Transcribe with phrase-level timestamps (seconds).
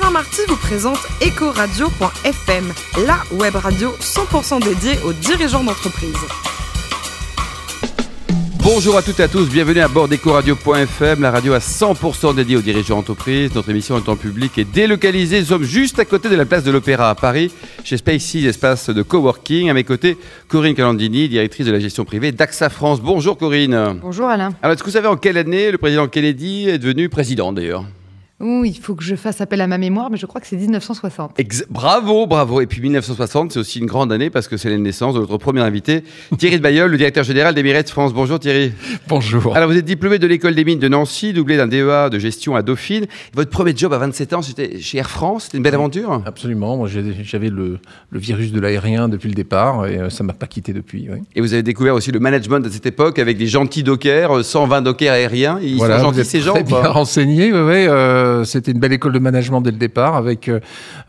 [0.00, 2.72] Alain Marty vous présente Ecoradio.fm,
[3.04, 6.14] la web radio 100% dédiée aux dirigeants d'entreprise.
[8.62, 12.56] Bonjour à toutes et à tous, bienvenue à bord d'Ecoradio.fm, la radio à 100% dédiée
[12.56, 13.52] aux dirigeants d'entreprise.
[13.56, 15.40] Notre émission est en public et délocalisée.
[15.40, 17.50] Nous sommes juste à côté de la place de l'Opéra à Paris,
[17.82, 19.68] chez Spacey, espace de coworking.
[19.68, 23.00] À mes côtés, Corinne Calandini, directrice de la gestion privée d'AXA France.
[23.00, 23.98] Bonjour Corinne.
[24.00, 24.50] Bonjour Alain.
[24.62, 27.84] Alors, est-ce que vous savez en quelle année le président Kennedy est devenu président d'ailleurs?
[28.40, 30.56] Oui, il faut que je fasse appel à ma mémoire, mais je crois que c'est
[30.56, 31.32] 1960.
[31.70, 32.60] bravo, bravo.
[32.60, 35.38] Et puis 1960, c'est aussi une grande année parce que c'est la naissance de notre
[35.38, 36.04] premier invité,
[36.38, 38.14] Thierry de Bayeul, le directeur général d'Emirates France.
[38.14, 38.72] Bonjour Thierry.
[39.08, 39.56] Bonjour.
[39.56, 42.54] Alors vous êtes diplômé de l'école des mines de Nancy, doublé d'un DEA de gestion
[42.54, 43.06] à Dauphine.
[43.34, 45.44] Votre premier job à 27 ans, c'était chez Air France.
[45.44, 46.22] C'était une belle aventure?
[46.24, 46.76] Absolument.
[46.76, 47.80] Moi, j'avais le,
[48.12, 51.08] virus de l'aérien depuis le départ et euh, ça ne m'a pas quitté depuis.
[51.34, 54.82] Et vous avez découvert aussi le management de cette époque avec des gentils dockers, 120
[54.82, 55.58] dockers aériens.
[55.60, 57.58] Ils sont gentils ces gens Très bien renseignés, oui.
[57.58, 60.60] oui euh, c'était une belle école de management dès le départ, avec, euh,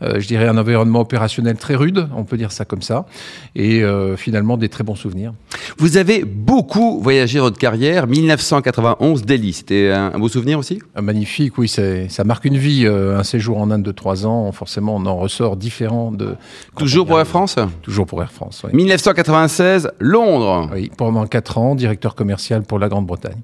[0.02, 3.06] euh, je dirais, un environnement opérationnel très rude, on peut dire ça comme ça,
[3.54, 5.32] et euh, finalement des très bons souvenirs.
[5.78, 10.80] Vous avez beaucoup voyagé dans votre carrière, 1991, Delhi, c'était un, beau souvenir aussi?
[10.94, 12.86] Ah, Magnifique, oui, ça marque une vie.
[12.86, 16.34] un séjour en Inde de trois ans, forcément, on en ressort différent de...
[16.76, 17.56] Toujours pour Air France?
[17.82, 18.70] Toujours pour Air France, oui.
[18.74, 23.40] 1996, Londres Oui, pendant quatre ans, directeur commercial pour la Grande-Bretagne.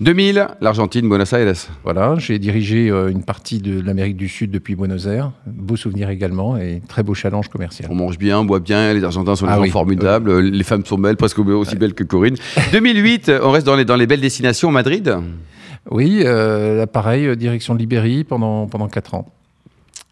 [0.00, 1.52] 2000, l'Argentine, Buenos Aires.
[1.84, 5.32] Voilà, j'ai dirigé euh, une partie de l'Amérique du Sud depuis Buenos Aires.
[5.46, 7.88] Beau souvenir également et très beau challenge commercial.
[7.90, 10.84] On mange bien, on boit bien, les Argentins sont des ah gens formidables, les femmes
[10.84, 12.36] sont belles, presque aussi belles que Corinne.
[12.72, 15.16] 2008, on reste dans les, dans les belles destinations, Madrid?
[15.90, 19.35] Oui, euh, pareil, euh, direction de Libérie pendant, pendant 4 ans.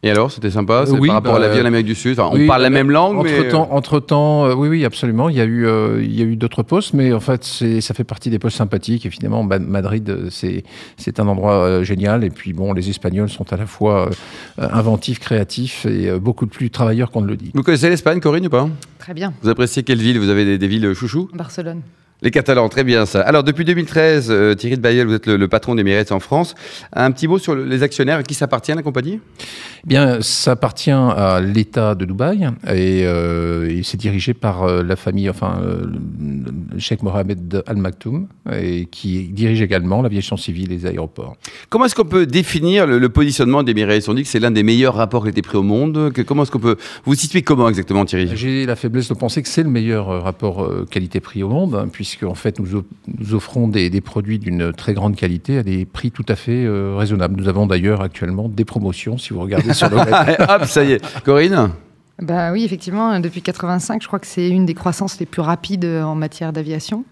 [0.05, 2.21] Et alors, c'était sympa oui, par rapport à la vie en bah, Amérique du Sud.
[2.21, 3.49] on parle la même langue, entre mais...
[3.49, 5.31] temps, entre temps, euh, oui, oui, absolument.
[5.31, 7.95] Il y a eu, euh, il y a eu d'autres postes, mais en fait, ça
[7.95, 9.07] fait partie des postes sympathiques.
[9.07, 10.63] Et finalement, Madrid, euh, c'est
[10.99, 12.23] c'est un endroit génial.
[12.23, 14.11] Et puis bon, les Espagnols sont à la fois
[14.59, 17.51] inventifs, créatifs et beaucoup plus travailleurs qu'on ne le dit.
[17.55, 18.69] Vous connaissez l'Espagne, Corinne, ou pas?
[18.99, 19.33] Très bien.
[19.43, 20.19] Vous appréciez quelle ville?
[20.19, 21.31] Vous avez des, des villes chouchous?
[21.33, 21.81] Barcelone.
[22.24, 23.20] Les Catalans, très bien ça.
[23.20, 26.55] Alors depuis 2013, euh, Thierry de Bayel, vous êtes le, patron d'Emirates en France.
[26.95, 28.17] Un petit mot sur les actionnaires.
[28.17, 29.20] À qui s'appartient la compagnie?
[29.40, 34.96] Eh Bien, ça appartient à l'État de Dubaï et, euh, c'est dirigé par euh, la
[34.96, 40.86] famille, enfin, le Sheikh Mohamed Al Maktoum, et qui dirige également l'aviation civile et les
[40.86, 41.36] aéroports.
[41.68, 44.95] Comment est-ce qu'on peut définir le, positionnement d'Emirates On dit que c'est l'un des meilleurs
[44.95, 46.11] rapports été pris au monde.
[46.27, 48.30] comment est-ce qu'on peut vous, vous situez comment exactement, Thierry?
[48.34, 52.14] J'ai la faiblesse de penser que c'est le meilleur rapport qualité-prix au monde, hein, puisque
[52.23, 52.83] en fait nous,
[53.19, 56.95] nous offrons des, produits d'une très grande qualité à des prix tout à fait euh,
[56.97, 57.41] raisonnables.
[57.41, 60.08] Nous avons d'ailleurs actuellement des promotions, si vous regardez sur le web.
[60.48, 61.23] Hop, ça y est.
[61.25, 61.70] Corinne
[62.23, 65.85] bah oui, effectivement, depuis 85, je crois que c'est une des croissances les plus rapides
[65.85, 67.05] en matière d'aviation.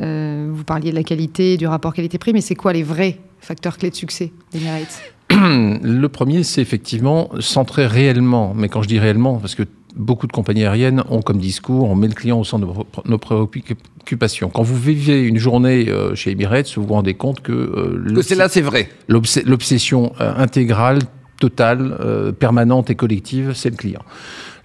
[0.00, 3.78] Euh, vous parliez de la qualité, du rapport qualité-prix, mais c'est quoi les vrais facteurs
[3.78, 9.38] clés de succès d'Emirates Le premier, c'est effectivement centrer réellement, mais quand je dis réellement,
[9.38, 9.62] parce que
[9.98, 13.18] beaucoup de compagnies aériennes ont comme discours, on met le client au centre de nos
[13.18, 14.48] préoccupations.
[14.48, 17.52] Quand vous vivez une journée euh, chez Emirates, vous vous rendez compte que...
[17.52, 18.88] Euh, c'est là, c'est vrai.
[19.08, 21.00] L'obsession euh, intégrale,
[21.40, 24.02] totale, permanente et collective, c'est le client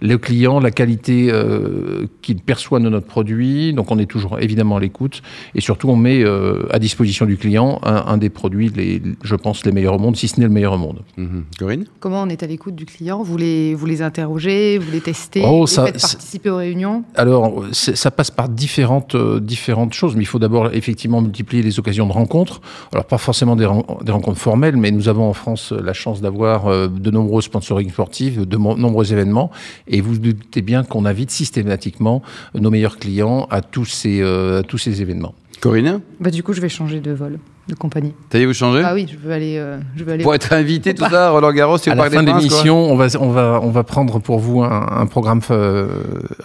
[0.03, 3.74] le client, la qualité euh, qu'il perçoit de notre produit.
[3.74, 5.22] Donc on est toujours évidemment à l'écoute
[5.56, 9.66] et surtout on met euh, à disposition du client un, des produits, les, je pense,
[9.66, 11.00] les meilleurs au monde, si ce n'est le meilleur au monde.
[11.18, 11.46] Mhm.
[11.58, 11.86] Corinne?
[12.02, 13.24] Comment on est à l'écoute du client?
[13.24, 17.06] Vous les, vous les interrogez, vous les testez, oh, vous faites participer aux réunions?
[17.16, 21.80] Alors ça passe par différentes, euh, différentes choses, mais il faut d'abord effectivement multiplier les
[21.80, 22.59] occasions de rencontres.
[22.92, 23.69] Alors pas forcément des,
[24.03, 28.38] des rencontres formelles, mais nous avons en France la chance d'avoir de nombreux sponsoring sportifs,
[28.38, 29.50] de nombreux événements
[29.93, 32.22] et vous doutez bien qu'on invite systématiquement
[32.56, 35.34] nos meilleurs clients à tous ces, euh, tous ces événements.
[35.62, 37.40] Corinne bah, Du coup, je vais changer de vol
[37.70, 38.14] de compagnie.
[38.30, 39.56] T'allez vous changer Ah oui, je veux aller.
[39.58, 42.28] Euh, je veux aller pour être invité, tout ça, Roland Garros, à la fin de
[42.28, 45.88] l'émission, on va, on, va, on va prendre pour vous un, programme, euh,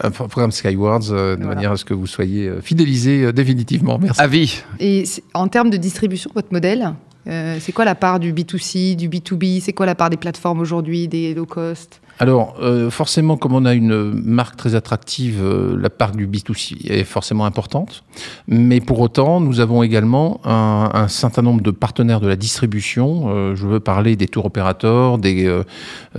[0.00, 3.98] un programme Skywards, de manière à ce que vous soyez fidélisé définitivement.
[4.00, 4.20] Merci.
[4.20, 4.62] À vie.
[4.78, 5.02] Et
[5.34, 6.94] en termes de distribution, votre modèle,
[7.26, 11.08] c'est quoi la part du B2C, du B2B C'est quoi la part des plateformes aujourd'hui,
[11.08, 12.00] des low cost?
[12.20, 16.90] Alors, euh, forcément, comme on a une marque très attractive, euh, la part du B2C
[16.90, 18.02] est forcément importante.
[18.48, 23.26] Mais pour autant, nous avons également un, certain nombre de partenaires de la distribution.
[23.28, 25.48] Euh, je veux parler des tours opérateurs, des,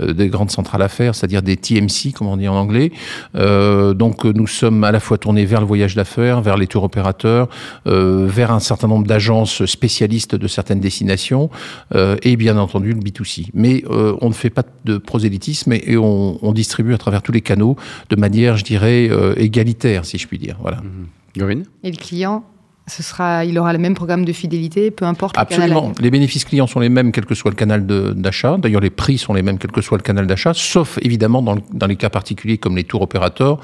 [0.00, 2.92] des grandes centrales affaires, c'est-à-dire des TMC, comme on dit en anglais.
[3.34, 7.48] donc, nous sommes à la fois tournés vers le voyage d'affaires, vers les tours opérateurs,
[7.84, 11.50] vers un certain nombre d'agences spécialistes de certaines destinations,
[11.94, 13.48] et bien entendu le B2C.
[13.54, 15.72] Mais on ne fait pas de prosélytisme.
[15.90, 17.76] Et on, distribue à travers tous les canaux
[18.08, 20.56] de manière, je dirais, euh, égalitaire, si je puis dire.
[20.60, 20.78] Voilà.
[20.78, 21.62] Mmh.
[21.84, 22.44] Et le client
[22.90, 25.82] ce sera, il aura le même programme de fidélité, peu importe le Absolument.
[25.82, 25.94] canal.
[26.00, 28.56] Les bénéfices clients sont les mêmes, quel que soit le canal d'achat.
[28.58, 31.54] D'ailleurs, les prix sont les mêmes, quel que soit le canal d'achat, sauf évidemment dans,
[31.54, 33.60] le- dans les cas particuliers comme les tours opérateurs,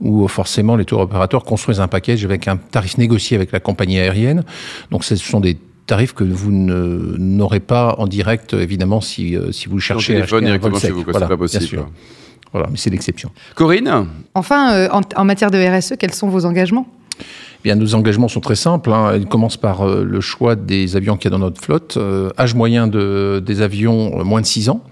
[0.00, 3.60] où euh, forcément les tours opérateurs construisent un package avec un tarif négocié avec la
[3.60, 4.44] compagnie aérienne.
[4.90, 5.56] Donc, ce sont des
[5.88, 10.44] tarifs que vous n'aurez pas en direct, évidemment, si, euh, si vous cherchez à téléphone
[10.44, 10.94] acheter un directement vol chez sec.
[10.94, 11.78] vous, quoi, Voilà, c'est pas possible, bien sûr.
[11.82, 11.90] quoi.
[12.52, 13.30] Voilà, mais c'est l'exception.
[13.56, 14.06] Corinne?
[14.34, 16.86] Enfin, euh, en, en matière de RSE, quels sont vos engagements?
[17.64, 18.92] Bien, nos engagements sont très simples.
[18.92, 19.16] Hein.
[19.16, 21.96] Ils commencent par euh, le choix des avions qu'il y a dans notre flotte.
[21.96, 24.84] Euh, âge moyen de, des avions, euh, moins de 6 ans,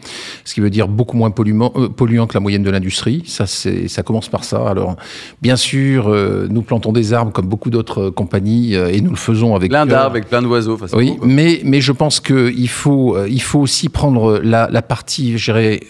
[0.44, 3.22] ce qui veut dire beaucoup moins polluant, polluant que la moyenne de l'industrie.
[3.26, 4.68] Ça, ça commence par ça.
[4.68, 4.96] Alors,
[5.42, 6.08] bien sûr,
[6.50, 10.06] nous plantons des arbres comme beaucoup d'autres compagnies et nous le faisons avec Plein d'arbres
[10.06, 10.78] avec plein d'oiseaux.
[10.94, 15.36] Oui, beau, mais, mais je pense qu'il faut, il faut aussi prendre la, la partie,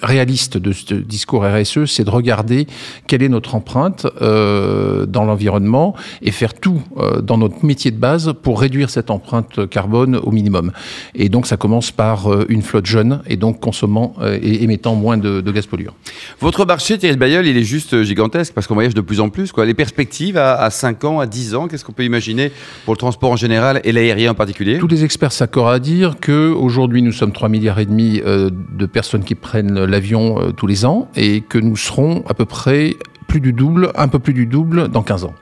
[0.02, 2.66] réaliste de ce discours RSE, c'est de regarder
[3.06, 6.65] quelle est notre empreinte dans l'environnement et faire tout
[6.96, 10.72] euh, dans notre métier de base pour réduire cette empreinte carbone au minimum.
[11.14, 14.94] Et donc, ça commence par euh, une flotte jeune et donc consommant euh, et émettant
[14.94, 15.94] moins de, de gaz polluants.
[16.40, 19.52] Votre marché, Thierry Bayeul, il est juste gigantesque parce qu'on voyage de plus en plus.
[19.52, 19.66] Quoi.
[19.66, 22.52] Les perspectives à, à 5 ans, à 10 ans, qu'est-ce qu'on peut imaginer
[22.84, 24.78] pour le transport en général et l'aérien en particulier?
[24.78, 28.86] Tous les experts s'accordent à dire que aujourd'hui nous sommes 3 milliards et demi de
[28.86, 32.94] personnes qui prennent l'avion tous les ans et que nous serons à peu près
[33.26, 35.34] plus du double, un peu plus du double dans 15 ans.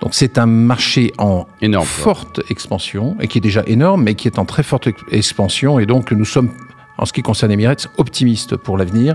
[0.00, 1.86] Donc c'est un marché en Énorme.
[1.86, 5.78] forte expansion et qui est déjà énorme mais qui est en très forte ex- expansion
[5.78, 6.50] et donc nous sommes
[6.98, 9.14] en ce qui concerne Emirates optimistes pour l'avenir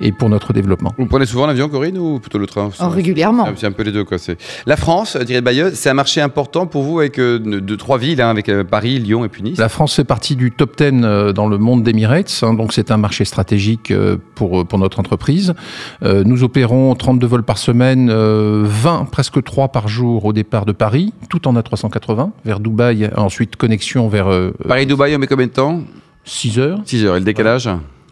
[0.00, 0.94] et pour notre développement.
[0.98, 2.70] Vous prenez souvent l'avion, Corinne, ou plutôt le train?
[2.80, 3.46] Oh, régulièrement.
[3.56, 4.04] C'est un peu les deux.
[4.04, 4.18] Quoi.
[4.66, 7.98] La France, de Bayeul, c'est un marché important pour vous avec euh, de, de trois
[7.98, 9.58] villes, hein, avec euh, Paris, Lyon et puis Nice?
[9.58, 12.90] La France fait partie du top 10 euh, dans le monde d'Emirates, hein, donc c'est
[12.90, 15.54] un marché stratégique euh, pour, pour notre entreprise.
[16.02, 20.64] Euh, Nous opérons 32 vols par semaine, euh, 20, presque 3 par jour au départ
[20.66, 25.46] de Paris, tout en A380, vers Dubaï, ensuite connexion vers euh, Paris-Dubaï, on met combien
[25.46, 25.80] de temps?
[26.24, 26.80] 6 heures.
[26.84, 27.16] 6 heures.
[27.16, 27.68] Et le décalage?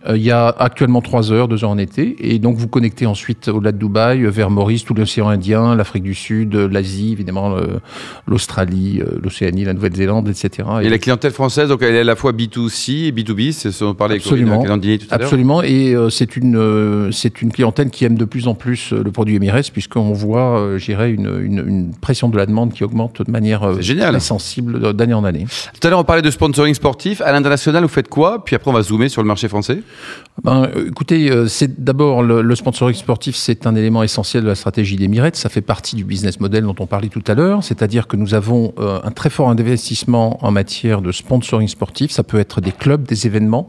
[0.08, 3.49] Il y a actuellement 3 heures, 2 heures en été, et donc vous connectez ensuite
[3.49, 7.56] au-delà de Dubaï, euh, vers Maurice, tout l'océan Indien, l'Afrique du Sud, euh, l'Asie, évidemment,
[7.56, 7.78] euh,
[8.26, 10.69] l'Australie, euh, l'Océanie, la Nouvelle-Zélande, etc.
[10.82, 13.84] Et la clientèle française, donc elle est à la fois B2C et B2B, c'est ce
[13.84, 14.62] dont on parlait avec Absolument.
[14.64, 15.26] Candini tout à l'heure.
[15.26, 18.93] Absolument, et euh, c'est une euh, c'est une clientèle qui aime de plus en plus
[18.93, 22.46] euh, le produit Emirates puisqu'on voit, euh, je dirais, une, une, une pression de la
[22.46, 24.10] demande qui augmente de manière euh, génial.
[24.10, 25.46] très sensible euh, d'année en année.
[25.78, 27.20] Tout à l'heure, on parlait de sponsoring sportif.
[27.20, 28.44] À l'international, vous faites quoi?
[28.44, 29.78] Puis après, on va zoomer sur le marché français.
[30.44, 34.97] Ben, écoutez, euh, c'est d'abord le, sponsoring sportif, c'est un élément essentiel de la stratégie
[34.97, 35.37] d'Emirates.
[35.37, 38.35] Ça fait partie du business model dont on parlait tout à l'heure, c'est-à-dire que nous
[38.35, 42.11] avons euh, un très fort investissement en matière de sponsoring sportif.
[42.11, 43.67] Ça peut être des clubs, des événements,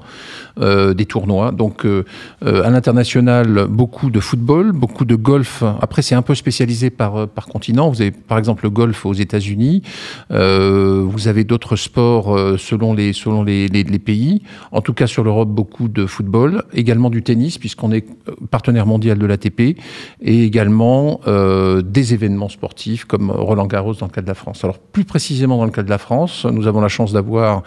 [0.60, 1.52] euh, des tournois.
[1.52, 5.64] Donc, à l'international, beaucoup de football, beaucoup de golf.
[5.82, 7.90] Après, c'est un peu spécialisé par par continent.
[7.90, 9.84] Vous avez par exemple le golf aux États-Unis.
[10.30, 14.44] Vous avez d'autres sports selon les selon les pays.
[14.72, 18.86] En tout cas, sur l'Europe, beaucoup de football, également du tennis, puisqu'on est euh, partenaire
[18.86, 19.78] mondial de l'ATP,
[20.22, 24.64] et également euh, des événements sportifs comme Roland Garros dans le cas de la France.
[24.64, 27.64] Alors, plus précisément dans le cas de la France, nous avons la chance d'avoir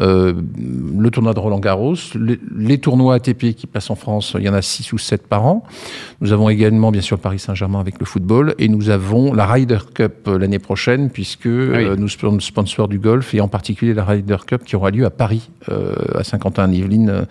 [0.00, 0.32] euh,
[0.98, 4.48] le tournoi de Roland Garros, les, les tournois ATP qui passent en France, il y
[4.48, 5.62] en a six ou sept par an.
[6.20, 9.78] Nous avons également, bien sûr, Paris Saint-Germain avec le football, et nous avons la Ryder
[9.94, 14.38] Cup l'année prochaine, puisque euh, nous sommes sponsors du golf, et en particulier la Ryder
[14.46, 17.26] Cup qui aura lieu à Paris, à Saint-Quentin-en-Yvelines,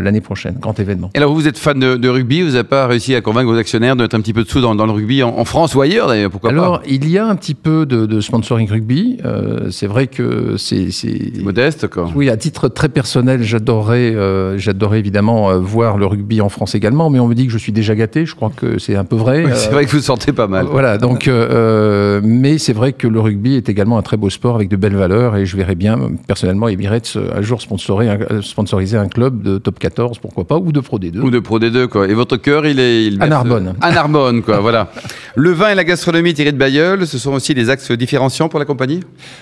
[0.00, 0.56] l'année prochaine.
[0.60, 1.10] Grand événement.
[1.14, 3.58] Et alors, vous êtes fan de, de rugby, vous n'avez pas réussi à convaincre vos
[3.58, 5.74] actionnaires de mettre un petit peu de sous dans, dans le rugby en, en France
[5.74, 8.68] ou ailleurs d'ailleurs, pourquoi Alors, pas il y a un petit peu de, de sponsoring
[8.68, 9.18] rugby.
[9.24, 10.90] Euh, c'est vrai que c'est.
[10.90, 12.10] c'est- Modeste, quoi.
[12.14, 16.74] Oui, à titre très personnel, j'adorais, euh, j'adorais évidemment euh, voir le rugby en France
[16.74, 18.26] également, mais on me dit que je suis déjà gâté.
[18.26, 19.44] Je crois que c'est un peu vrai.
[19.54, 20.66] C'est Euh, vrai que vous sortez pas mal.
[20.66, 24.30] Voilà, donc, euh, euh, mais c'est vrai que le rugby est également un très beau
[24.30, 28.10] sport avec de belles valeurs et je verrais bien, personnellement, Emirates euh, un jour sponsoriser
[28.10, 31.20] un, euh, sponsoriser un club de top 14, pourquoi pas, ou de Pro D2.
[31.20, 32.08] Ou de Pro D2, quoi.
[32.08, 33.06] Et votre cœur, il est.
[33.06, 33.74] Il À Narbonne.
[33.80, 34.90] À Narbonne, quoi, voilà.
[35.34, 38.58] Le vin et la gastronomie, Thierry de Bayeul, ce sont aussi des axes différenciants pour
[38.58, 39.00] la compagnie?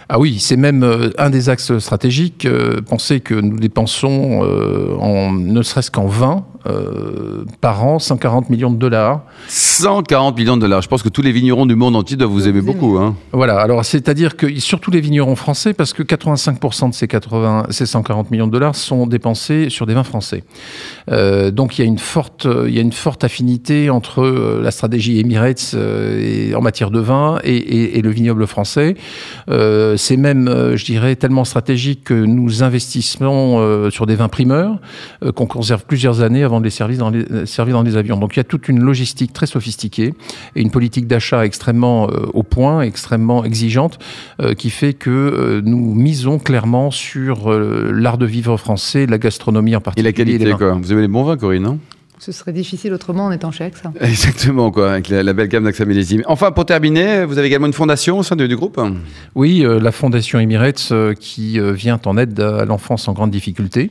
[0.09, 2.47] Ah oui, c'est même euh, un des axes stratégiques.
[2.47, 8.51] Euh, pensez que nous dépensons, euh, en, ne serait-ce qu'en vin, euh, par an, 140
[8.51, 9.23] millions de dollars.
[9.49, 10.83] 140 millions de dollars.
[10.83, 12.99] Je pense que tous les vignerons du monde entier doivent vous aimer beaucoup.
[12.99, 13.15] Hein.
[13.33, 17.87] Voilà, alors c'est-à-dire que surtout les vignerons français, parce que 85% de ces, 80, ces
[17.87, 20.45] 140 millions de dollars sont dépensés sur des vins français.
[21.11, 24.61] Euh, donc il y a une forte, il y a une forte affinité entre euh,
[24.63, 28.97] la stratégie Emirates euh, et, en matière de vin et, et, et le vignoble français.
[29.49, 34.29] Euh, c'est même, euh, je dirais, tellement stratégique que nous investissons euh, sur des vins
[34.29, 34.79] primeurs
[35.25, 37.97] euh, qu'on conserve plusieurs années avant de les servir dans les, euh, servir dans les
[37.97, 38.17] avions.
[38.17, 40.15] Donc il y a toute une logistique très sophistiquée
[40.55, 43.99] et une politique d'achat extrêmement euh, au point, extrêmement exigeante,
[44.41, 49.19] euh, qui fait que euh, nous misons clairement sur euh, l'art de vivre français, la
[49.19, 50.09] gastronomie en Et particulier.
[50.09, 50.73] la qualité, quoi.
[50.73, 51.79] Vous avez les bons vins, Corinne, non
[52.19, 53.93] Ce serait difficile autrement en étant chez AXA.
[54.01, 56.23] Exactement, quoi, avec la, la belle gamme d'Axa Millésime.
[56.27, 58.81] Enfin, pour terminer, vous avez également une fondation au sein de- du groupe?
[59.35, 63.31] Oui, euh, la Fondation Emirates euh, qui euh, vient en aide à l'enfance en grande
[63.31, 63.91] difficulté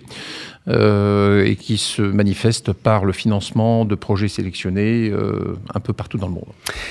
[0.67, 6.17] euh, et qui se manifeste par le financement de projets sélectionnés euh, un peu partout
[6.17, 6.47] dans le monde.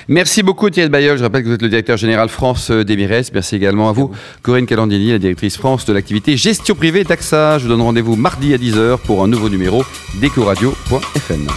[0.07, 1.19] Merci beaucoup Thierry Bayol.
[1.19, 3.33] Je rappelle que vous êtes le directeur général France euh, d'Emirates.
[3.35, 4.12] Merci également à vous,
[4.43, 7.59] Corinne Calandini, la directrice France de l'activité gestion privée d'AXA.
[7.59, 9.85] Je vous donne rendez-vous mardi à 10h pour un nouveau numéro
[10.21, 11.49] d'Ecoradio.fm.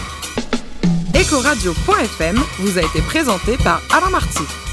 [1.13, 4.66] Ecoradio.fm vous a été présenté par Alain Marty.